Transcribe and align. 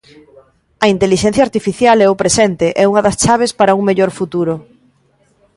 A 0.83 0.85
intelixencia 0.93 1.45
artificial 1.47 1.97
é 2.05 2.07
o 2.09 2.19
presente 2.21 2.67
e 2.81 2.83
unha 2.89 3.05
das 3.05 3.19
chaves 3.23 3.51
para 3.59 3.75
un 3.79 3.83
mellor 3.89 4.11
futuro. 4.19 4.53